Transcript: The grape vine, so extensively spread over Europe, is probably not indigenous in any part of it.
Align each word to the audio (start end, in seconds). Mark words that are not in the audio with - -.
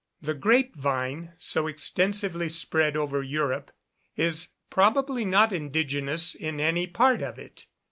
The 0.19 0.33
grape 0.33 0.75
vine, 0.75 1.33
so 1.37 1.67
extensively 1.67 2.49
spread 2.49 2.97
over 2.97 3.21
Europe, 3.21 3.69
is 4.15 4.53
probably 4.71 5.25
not 5.25 5.53
indigenous 5.53 6.33
in 6.33 6.59
any 6.59 6.87
part 6.87 7.21
of 7.21 7.37
it. 7.37 7.67